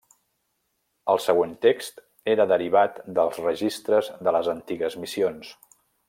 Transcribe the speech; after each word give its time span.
El 1.13 1.19
següent 1.25 1.51
text 1.65 2.01
era 2.35 2.47
derivat 2.53 2.97
dels 3.21 3.37
registres 3.45 4.09
de 4.29 4.33
les 4.39 4.49
antigues 4.59 4.97
missions. 5.05 5.53